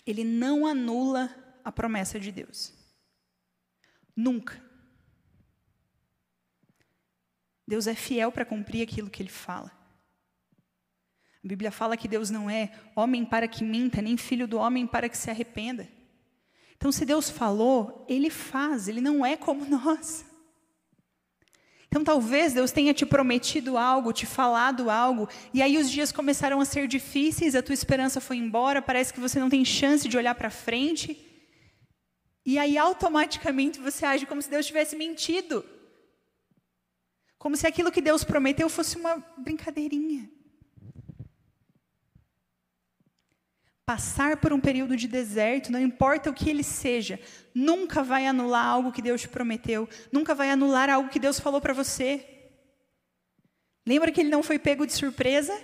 [0.07, 2.73] ele não anula a promessa de Deus.
[4.17, 4.63] Nunca.
[7.67, 9.84] Deus é fiel para cumprir aquilo que ele fala.
[11.45, 14.87] A Bíblia fala que Deus não é homem para que minta, nem filho do homem
[14.87, 15.87] para que se arrependa.
[16.75, 20.25] Então, se Deus falou, Ele faz, Ele não é como nós.
[21.87, 26.61] Então, talvez Deus tenha te prometido algo, te falado algo, e aí os dias começaram
[26.61, 30.17] a ser difíceis, a tua esperança foi embora, parece que você não tem chance de
[30.17, 31.17] olhar para frente,
[32.45, 35.65] e aí automaticamente você age como se Deus tivesse mentido.
[37.39, 40.31] Como se aquilo que Deus prometeu fosse uma brincadeirinha.
[43.87, 47.21] Passar por um período de deserto, não importa o que ele seja,
[47.55, 51.61] nunca vai anular algo que Deus te prometeu, nunca vai anular algo que Deus falou
[51.61, 52.25] para você.
[53.87, 55.55] Lembra que ele não foi pego de surpresa?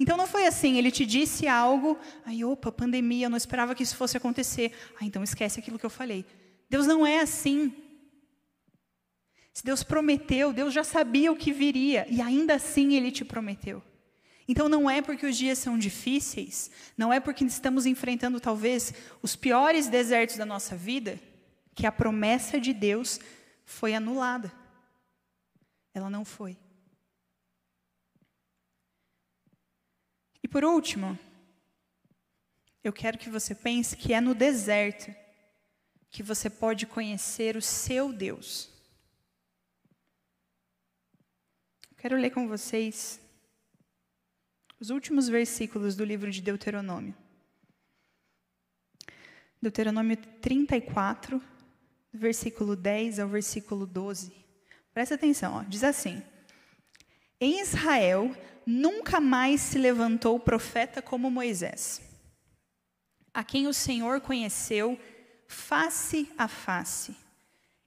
[0.00, 3.82] Então não foi assim, ele te disse algo, aí opa, pandemia, eu não esperava que
[3.82, 4.72] isso fosse acontecer.
[4.98, 6.24] Ah, então esquece aquilo que eu falei.
[6.68, 7.72] Deus não é assim.
[9.52, 13.82] Se Deus prometeu, Deus já sabia o que viria, e ainda assim ele te prometeu.
[14.46, 19.34] Então não é porque os dias são difíceis, não é porque estamos enfrentando talvez os
[19.34, 21.18] piores desertos da nossa vida,
[21.74, 23.18] que a promessa de Deus
[23.64, 24.52] foi anulada.
[25.94, 26.58] Ela não foi.
[30.42, 31.18] E por último,
[32.82, 35.14] eu quero que você pense que é no deserto
[36.10, 38.70] que você pode conhecer o seu Deus.
[41.96, 43.18] Quero ler com vocês
[44.84, 47.14] os últimos versículos do livro de Deuteronômio.
[49.62, 51.40] Deuteronômio 34,
[52.12, 54.30] versículo 10 ao versículo 12.
[54.92, 56.22] Presta atenção, ó, diz assim:
[57.40, 62.02] Em Israel nunca mais se levantou profeta como Moisés,
[63.32, 65.00] a quem o Senhor conheceu
[65.48, 67.16] face a face,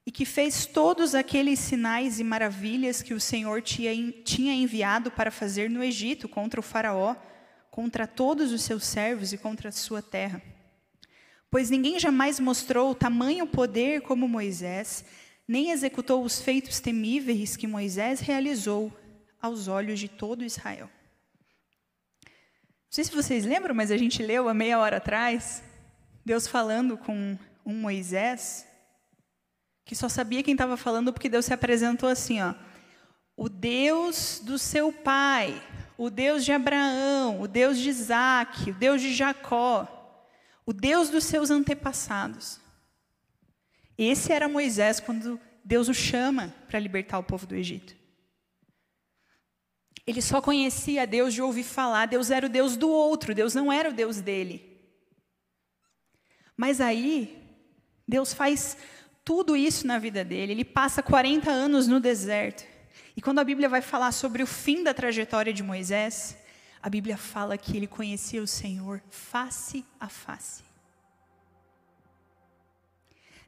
[0.08, 5.68] e que fez todos aqueles sinais e maravilhas que o Senhor tinha enviado para fazer
[5.68, 7.14] no Egito contra o Faraó,
[7.70, 10.40] contra todos os seus servos e contra a sua terra.
[11.50, 15.04] Pois ninguém jamais mostrou tamanho poder como Moisés,
[15.46, 18.90] nem executou os feitos temíveis que Moisés realizou
[19.42, 20.88] aos olhos de todo Israel.
[22.24, 25.62] Não sei se vocês lembram, mas a gente leu há meia hora atrás,
[26.24, 28.66] Deus falando com um Moisés
[29.88, 32.54] que só sabia quem estava falando porque Deus se apresentou assim, ó.
[33.34, 35.62] O Deus do seu pai,
[35.96, 40.26] o Deus de Abraão, o Deus de Isaac, o Deus de Jacó,
[40.66, 42.60] o Deus dos seus antepassados.
[43.96, 47.96] Esse era Moisés quando Deus o chama para libertar o povo do Egito.
[50.06, 53.72] Ele só conhecia Deus de ouvir falar, Deus era o Deus do outro, Deus não
[53.72, 54.78] era o Deus dele.
[56.54, 57.42] Mas aí,
[58.06, 58.76] Deus faz
[59.28, 60.52] tudo isso na vida dele.
[60.52, 62.64] Ele passa 40 anos no deserto.
[63.14, 66.34] E quando a Bíblia vai falar sobre o fim da trajetória de Moisés,
[66.82, 70.62] a Bíblia fala que ele conhecia o Senhor face a face.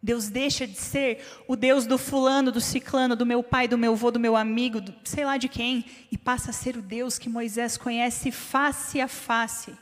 [0.03, 3.95] Deus deixa de ser o Deus do fulano, do ciclano, do meu pai, do meu
[3.95, 7.19] avô, do meu amigo, do, sei lá de quem, e passa a ser o Deus
[7.19, 9.75] que Moisés conhece face a face.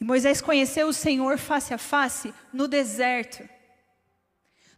[0.00, 3.54] E Moisés conheceu o Senhor face a face no deserto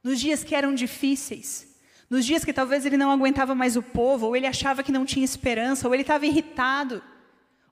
[0.08, 1.68] nos dias que eram difíceis,
[2.08, 5.04] nos dias que talvez ele não aguentava mais o povo, ou ele achava que não
[5.04, 7.02] tinha esperança, ou ele estava irritado,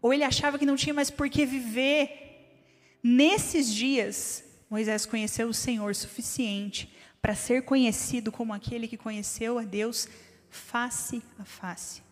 [0.03, 2.59] ou ele achava que não tinha mais por que viver.
[3.03, 9.63] Nesses dias, Moisés conheceu o Senhor suficiente para ser conhecido como aquele que conheceu a
[9.63, 10.07] Deus
[10.51, 12.03] face a face.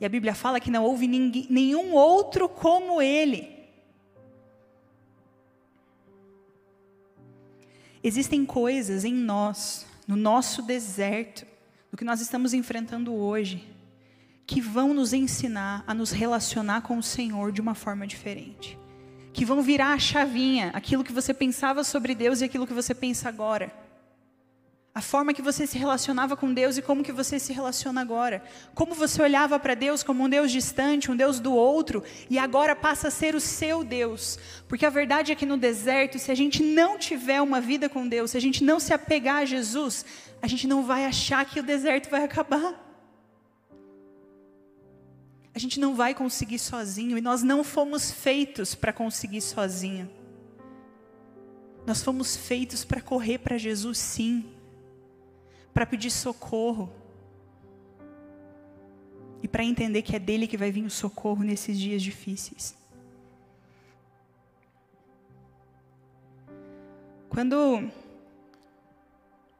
[0.00, 3.51] E a Bíblia fala que não houve ninguém, nenhum outro como ele.
[8.04, 11.46] Existem coisas em nós, no nosso deserto,
[11.90, 13.68] no que nós estamos enfrentando hoje,
[14.46, 18.78] que vão nos ensinar a nos relacionar com o Senhor de uma forma diferente.
[19.32, 22.94] Que vão virar a chavinha, aquilo que você pensava sobre Deus e aquilo que você
[22.94, 23.72] pensa agora.
[24.94, 28.42] A forma que você se relacionava com Deus e como que você se relaciona agora.
[28.74, 32.76] Como você olhava para Deus como um Deus distante, um Deus do outro, e agora
[32.76, 34.38] passa a ser o seu Deus.
[34.68, 38.06] Porque a verdade é que no deserto, se a gente não tiver uma vida com
[38.06, 40.04] Deus, se a gente não se apegar a Jesus,
[40.42, 42.78] a gente não vai achar que o deserto vai acabar.
[45.54, 50.10] A gente não vai conseguir sozinho, e nós não fomos feitos para conseguir sozinho.
[51.86, 54.60] Nós fomos feitos para correr para Jesus, sim
[55.72, 56.92] para pedir socorro
[59.42, 62.76] e para entender que é dele que vai vir o socorro nesses dias difíceis.
[67.28, 67.90] Quando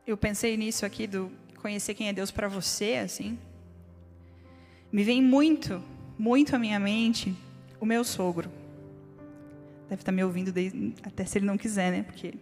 [0.07, 3.38] eu pensei nisso aqui do conhecer quem é Deus para você, assim,
[4.92, 5.83] me vem muito,
[6.18, 7.35] muito à minha mente
[7.81, 8.51] o meu sogro.
[9.88, 12.03] Deve estar me ouvindo desde, até se ele não quiser, né?
[12.03, 12.35] Porque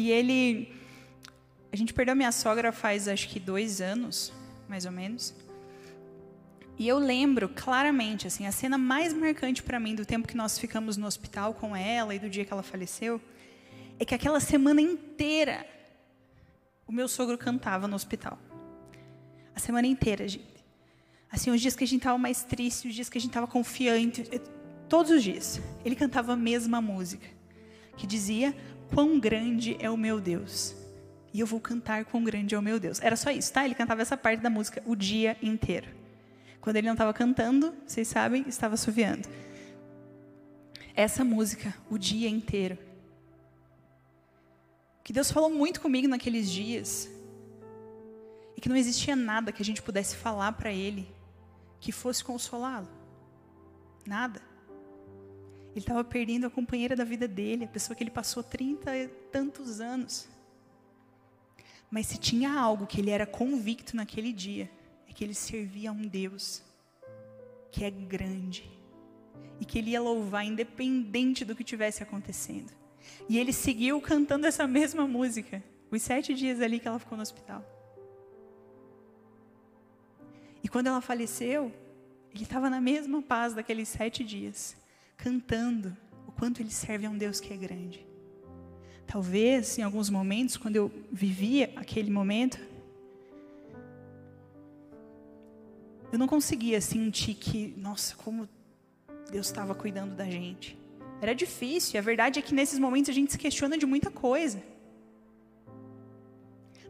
[0.00, 0.72] e ele
[1.70, 4.32] a gente perdeu minha sogra faz acho que dois anos,
[4.68, 5.34] mais ou menos.
[6.78, 10.58] E eu lembro claramente, assim, a cena mais marcante para mim do tempo que nós
[10.58, 13.20] ficamos no hospital com ela e do dia que ela faleceu,
[13.98, 15.66] é que aquela semana inteira
[16.86, 18.38] o meu sogro cantava no hospital.
[19.54, 20.64] A semana inteira, gente.
[21.30, 23.46] Assim, os dias que a gente estava mais triste, os dias que a gente estava
[23.46, 24.24] confiante,
[24.88, 27.28] todos os dias, ele cantava a mesma música,
[27.96, 28.56] que dizia:
[28.92, 30.74] "Quão grande é o meu Deus".
[31.32, 33.00] E eu vou cantar quão grande é o meu Deus.
[33.00, 33.64] Era só isso, tá?
[33.64, 35.88] Ele cantava essa parte da música o dia inteiro.
[36.60, 39.28] Quando ele não estava cantando, vocês sabem, estava assoviando.
[40.94, 42.76] Essa música, o dia inteiro.
[45.04, 47.08] Que Deus falou muito comigo naqueles dias.
[48.56, 51.08] E que não existia nada que a gente pudesse falar para Ele
[51.80, 52.88] que fosse consolá-lo.
[54.06, 54.49] Nada.
[55.70, 59.08] Ele estava perdendo a companheira da vida dele, a pessoa que ele passou trinta e
[59.08, 60.28] tantos anos.
[61.90, 64.70] Mas se tinha algo que ele era convicto naquele dia,
[65.08, 66.62] é que ele servia a um Deus
[67.70, 68.68] que é grande
[69.60, 72.72] e que ele ia louvar independente do que tivesse acontecendo.
[73.28, 77.22] E ele seguiu cantando essa mesma música, os sete dias ali que ela ficou no
[77.22, 77.64] hospital.
[80.62, 81.72] E quando ela faleceu,
[82.32, 84.76] ele estava na mesma paz daqueles sete dias,
[85.20, 85.94] cantando
[86.26, 88.06] o quanto ele serve a um Deus que é grande.
[89.06, 92.58] Talvez, em alguns momentos, quando eu vivia aquele momento,
[96.10, 98.48] eu não conseguia sentir que, nossa, como
[99.30, 100.78] Deus estava cuidando da gente.
[101.20, 104.62] Era difícil, a verdade é que nesses momentos a gente se questiona de muita coisa.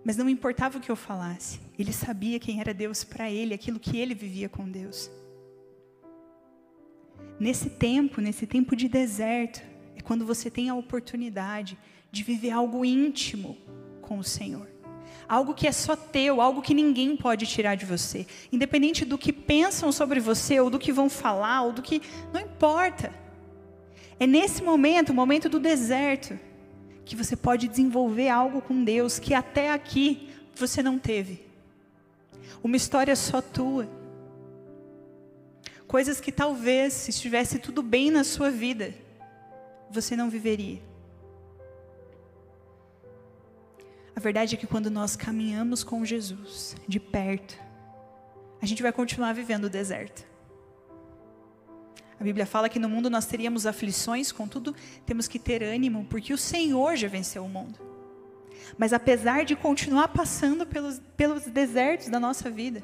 [0.04, 3.80] Mas não importava o que eu falasse, ele sabia quem era Deus para ele, aquilo
[3.80, 5.10] que ele vivia com Deus.
[7.40, 9.62] Nesse tempo, nesse tempo de deserto,
[9.96, 11.78] é quando você tem a oportunidade
[12.12, 13.56] de viver algo íntimo
[14.02, 14.68] com o Senhor.
[15.26, 18.26] Algo que é só teu, algo que ninguém pode tirar de você.
[18.52, 22.02] Independente do que pensam sobre você, ou do que vão falar, ou do que.
[22.30, 23.10] Não importa.
[24.18, 26.38] É nesse momento, o momento do deserto,
[27.06, 31.40] que você pode desenvolver algo com Deus que até aqui você não teve.
[32.62, 33.88] Uma história só tua.
[35.90, 38.94] Coisas que talvez, se estivesse tudo bem na sua vida,
[39.90, 40.80] você não viveria.
[44.14, 47.58] A verdade é que quando nós caminhamos com Jesus de perto,
[48.62, 50.24] a gente vai continuar vivendo o deserto.
[52.20, 56.32] A Bíblia fala que no mundo nós teríamos aflições, contudo, temos que ter ânimo, porque
[56.32, 57.80] o Senhor já venceu o mundo.
[58.78, 62.80] Mas apesar de continuar passando pelos, pelos desertos da nossa vida,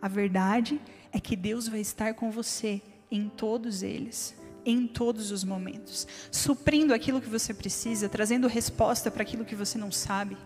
[0.00, 4.34] a verdade é que Deus vai estar com você em todos eles,
[4.64, 9.78] em todos os momentos, suprindo aquilo que você precisa, trazendo resposta para aquilo que você
[9.78, 10.36] não sabe,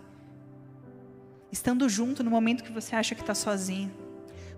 [1.51, 3.91] estando junto no momento que você acha que está sozinho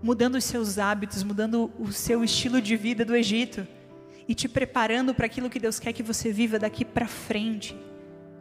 [0.05, 3.67] mudando os seus hábitos, mudando o seu estilo de vida do Egito
[4.27, 7.75] e te preparando para aquilo que Deus quer que você viva daqui para frente,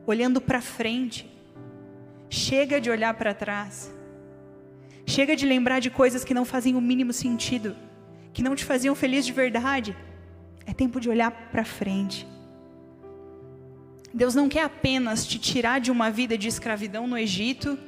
[0.07, 1.27] olhando para frente.
[2.29, 3.91] Chega de olhar para trás.
[5.07, 7.77] Chega de lembrar de coisas que não fazem o mínimo sentido,
[8.33, 9.97] que não te faziam feliz de verdade.
[10.67, 12.27] É tempo de olhar para frente.
[14.13, 17.79] Deus não quer apenas te tirar de uma vida de escravidão no Egito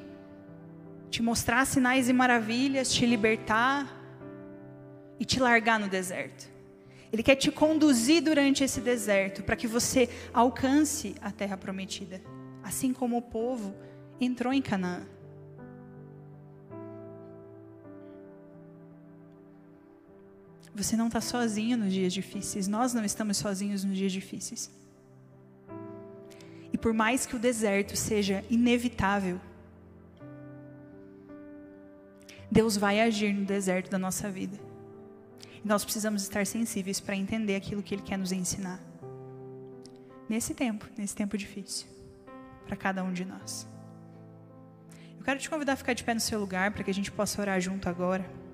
[1.11, 3.91] te mostrar sinais e maravilhas, te libertar
[5.19, 6.47] e te largar no deserto.
[7.13, 12.21] Ele quer te conduzir durante esse deserto para que você alcance a terra prometida,
[12.63, 13.75] assim como o povo
[14.21, 15.07] entrou em Canaã.
[20.77, 24.71] Você não está sozinho nos dias difíceis, nós não estamos sozinhos nos dias difíceis.
[26.71, 29.41] E por mais que o deserto seja inevitável,
[32.53, 34.59] Deus vai agir no deserto da nossa vida.
[35.65, 38.79] Nós precisamos estar sensíveis para entender aquilo que Ele quer nos ensinar.
[40.29, 41.87] Nesse tempo, nesse tempo difícil,
[42.67, 43.67] para cada um de nós.
[45.19, 47.11] Eu quero te convidar a ficar de pé no seu lugar para que a gente
[47.11, 48.46] possa orar junto agora.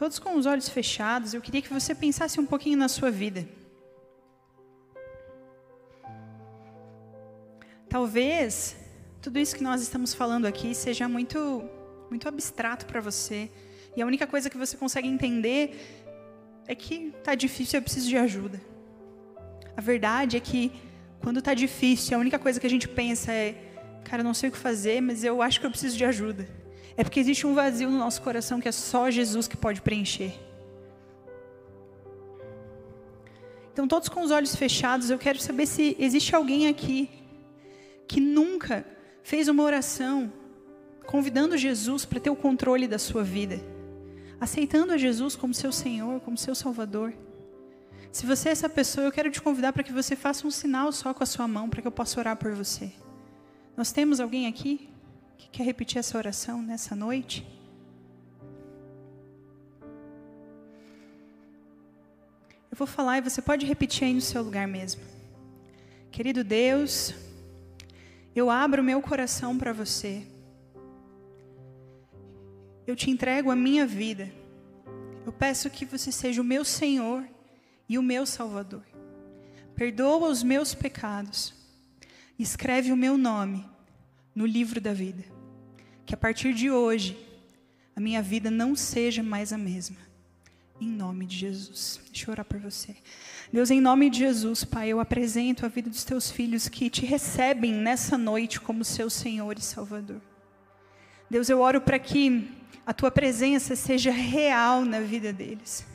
[0.00, 3.46] Todos com os olhos fechados, eu queria que você pensasse um pouquinho na sua vida.
[7.86, 8.76] Talvez
[9.20, 11.62] tudo isso que nós estamos falando aqui seja muito,
[12.08, 13.50] muito abstrato para você.
[13.94, 15.62] E a única coisa que você consegue entender
[16.66, 18.58] é que está difícil eu preciso de ajuda.
[19.76, 20.72] A verdade é que
[21.20, 23.54] quando está difícil, a única coisa que a gente pensa é:
[24.02, 26.59] cara, eu não sei o que fazer, mas eu acho que eu preciso de ajuda.
[26.96, 30.32] É porque existe um vazio no nosso coração que é só Jesus que pode preencher.
[33.72, 37.08] Então, todos com os olhos fechados, eu quero saber se existe alguém aqui
[38.06, 38.84] que nunca
[39.22, 40.32] fez uma oração
[41.06, 43.60] convidando Jesus para ter o controle da sua vida,
[44.40, 47.14] aceitando a Jesus como seu Senhor, como seu Salvador.
[48.12, 50.90] Se você é essa pessoa, eu quero te convidar para que você faça um sinal
[50.90, 52.92] só com a sua mão para que eu possa orar por você.
[53.76, 54.88] Nós temos alguém aqui
[55.40, 57.46] que quer repetir essa oração nessa noite?
[62.70, 65.02] Eu vou falar e você pode repetir aí no seu lugar mesmo.
[66.10, 67.14] Querido Deus,
[68.34, 70.26] eu abro meu coração para você.
[72.86, 74.30] Eu te entrego a minha vida.
[75.24, 77.26] Eu peço que você seja o meu Senhor
[77.88, 78.84] e o meu Salvador.
[79.74, 81.54] Perdoa os meus pecados.
[82.38, 83.68] Escreve o meu nome
[84.34, 85.24] no livro da vida.
[86.06, 87.16] Que a partir de hoje,
[87.94, 89.96] a minha vida não seja mais a mesma.
[90.80, 92.00] Em nome de Jesus.
[92.10, 92.96] Deixa eu orar por você.
[93.52, 97.04] Deus, em nome de Jesus, Pai, eu apresento a vida dos teus filhos que te
[97.04, 100.20] recebem nessa noite como seu Senhor e Salvador.
[101.28, 102.48] Deus, eu oro para que
[102.86, 105.86] a tua presença seja real na vida deles.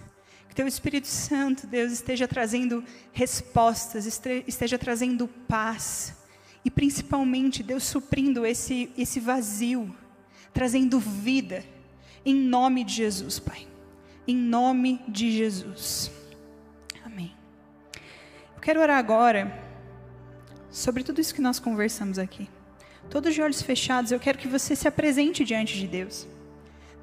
[0.47, 6.15] Que teu Espírito Santo, Deus, esteja trazendo respostas, esteja trazendo paz.
[6.65, 9.95] E principalmente, Deus, suprindo esse, esse vazio,
[10.51, 11.63] trazendo vida.
[12.25, 13.67] Em nome de Jesus, Pai.
[14.27, 16.11] Em nome de Jesus.
[17.05, 17.31] Amém.
[18.55, 19.63] Eu quero orar agora
[20.71, 22.49] sobre tudo isso que nós conversamos aqui.
[23.11, 26.27] Todos de olhos fechados, eu quero que você se apresente diante de Deus.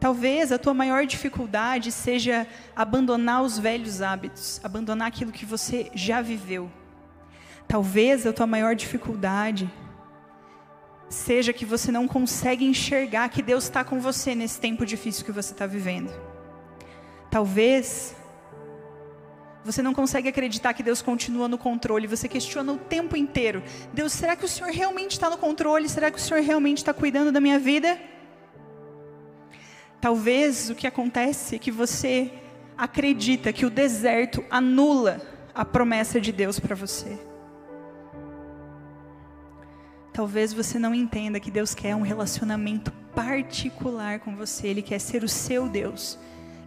[0.01, 6.21] Talvez a tua maior dificuldade seja abandonar os velhos hábitos, abandonar aquilo que você já
[6.21, 6.69] viveu.
[7.67, 9.71] Talvez a tua maior dificuldade
[11.09, 15.33] seja que você não consegue enxergar que Deus está com você nesse tempo difícil que
[15.33, 16.11] você está vivendo.
[17.31, 18.15] Talvez
[19.65, 22.07] você não consegue acreditar que Deus continua no controle.
[22.07, 25.89] Você questiona o tempo inteiro: Deus, será que o Senhor realmente está no controle?
[25.89, 27.99] Será que o Senhor realmente está cuidando da minha vida?
[30.01, 32.33] Talvez o que acontece é que você
[32.77, 35.21] acredita que o deserto anula
[35.55, 37.32] a promessa de Deus para você.
[40.13, 45.25] Talvez você não entenda que Deus quer um relacionamento particular com você, Ele quer ser
[45.25, 46.19] o seu Deus.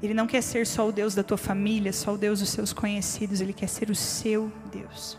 [0.02, 2.74] Ele não quer ser só o Deus da tua família, só o Deus dos seus
[2.74, 5.18] conhecidos, ele quer ser o seu Deus.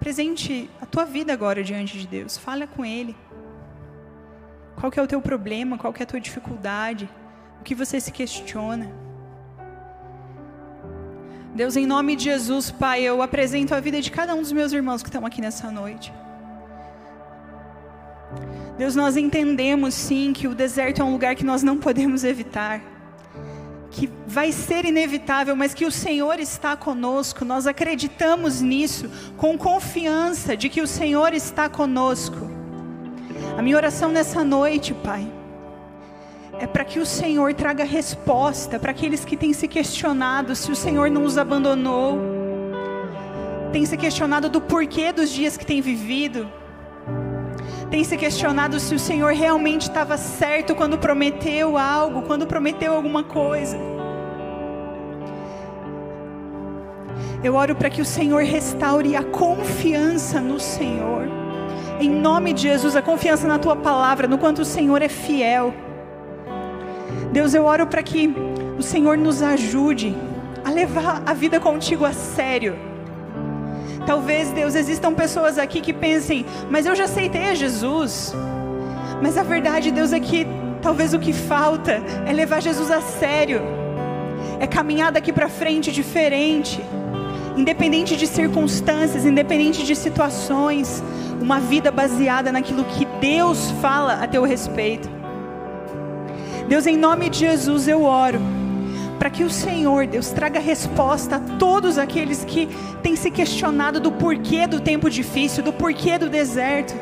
[0.00, 2.36] Presente a tua vida agora diante de Deus.
[2.36, 3.16] Fala com ele.
[4.76, 5.78] Qual que é o teu problema?
[5.78, 7.08] Qual que é a tua dificuldade?
[7.60, 8.90] O que você se questiona?
[11.54, 14.72] Deus, em nome de Jesus, Pai, eu apresento a vida de cada um dos meus
[14.72, 16.12] irmãos que estão aqui nessa noite.
[18.76, 22.82] Deus, nós entendemos sim que o deserto é um lugar que nós não podemos evitar,
[23.88, 30.56] que vai ser inevitável, mas que o Senhor está conosco, nós acreditamos nisso, com confiança
[30.56, 32.50] de que o Senhor está conosco.
[33.56, 35.30] A minha oração nessa noite, Pai,
[36.60, 40.76] é para que o Senhor traga resposta para aqueles que têm se questionado se o
[40.76, 42.18] Senhor não os abandonou,
[43.72, 46.48] têm se questionado do porquê dos dias que têm vivido
[47.94, 53.22] tem se questionado se o Senhor realmente estava certo quando prometeu algo, quando prometeu alguma
[53.22, 53.78] coisa.
[57.42, 61.28] Eu oro para que o Senhor restaure a confiança no Senhor.
[62.00, 65.72] Em nome de Jesus, a confiança na tua palavra, no quanto o Senhor é fiel.
[67.36, 68.22] Deus, eu oro para que
[68.78, 70.16] o Senhor nos ajude
[70.64, 72.74] a levar a vida contigo a sério
[74.06, 78.34] Talvez, Deus, existam pessoas aqui que pensem, mas eu já aceitei a Jesus.
[79.22, 80.46] Mas a verdade, Deus, é que
[80.82, 83.62] talvez o que falta é levar Jesus a sério,
[84.60, 86.84] é caminhar daqui para frente diferente,
[87.56, 91.02] independente de circunstâncias, independente de situações,
[91.40, 95.23] uma vida baseada naquilo que Deus fala a teu respeito.
[96.68, 98.40] Deus, em nome de Jesus eu oro
[99.18, 102.68] para que o Senhor, Deus, traga resposta a todos aqueles que
[103.02, 106.94] têm se questionado do porquê do tempo difícil, do porquê do deserto.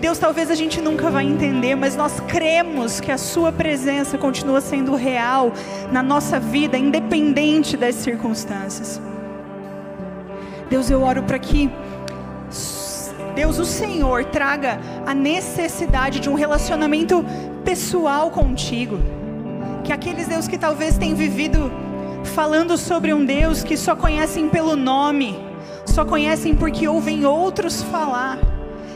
[0.00, 4.60] Deus, talvez a gente nunca vai entender, mas nós cremos que a Sua presença continua
[4.60, 5.52] sendo real
[5.92, 9.00] na nossa vida, independente das circunstâncias.
[10.70, 11.70] Deus, eu oro para que
[13.34, 17.24] Deus, o Senhor, traga a necessidade de um relacionamento
[17.68, 18.98] pessoal contigo
[19.84, 21.70] que aqueles Deus que talvez tenham vivido
[22.24, 25.38] falando sobre um Deus que só conhecem pelo nome,
[25.84, 28.38] só conhecem porque ouvem outros falar,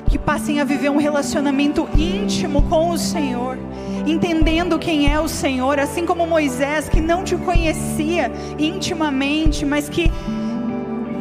[0.09, 3.59] que passem a viver um relacionamento íntimo com o Senhor,
[4.07, 10.11] entendendo quem é o Senhor, assim como Moisés que não te conhecia intimamente, mas que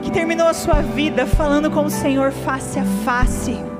[0.01, 3.70] que terminou a sua vida falando com o Senhor face a face.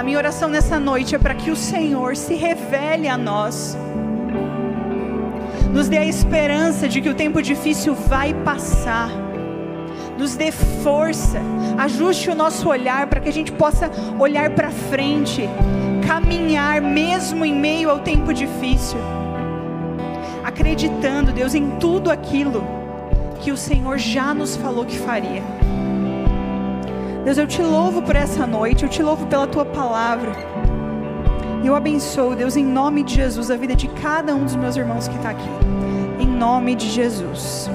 [0.00, 3.76] A minha oração nessa noite é para que o Senhor se revele a nós
[5.70, 9.10] nos dê a esperança de que o tempo difícil vai passar.
[10.16, 11.38] Nos dê força,
[11.76, 15.42] ajuste o nosso olhar para que a gente possa olhar para frente,
[16.08, 18.98] caminhar mesmo em meio ao tempo difícil,
[20.42, 22.66] acreditando, Deus, em tudo aquilo
[23.42, 25.42] que o Senhor já nos falou que faria.
[27.24, 30.32] Deus, eu te louvo por essa noite, eu te louvo pela tua palavra.
[31.62, 35.06] Eu abençoo, Deus, em nome de Jesus, a vida de cada um dos meus irmãos
[35.06, 35.48] que está aqui.
[36.18, 37.70] Em nome de Jesus.